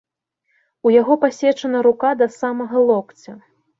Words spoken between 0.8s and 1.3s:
У яго